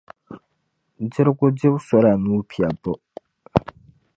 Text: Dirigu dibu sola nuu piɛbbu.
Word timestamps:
Dirigu 1.11 1.45
dibu 1.57 1.79
sola 1.87 2.11
nuu 2.21 2.41
piɛbbu. 2.49 2.91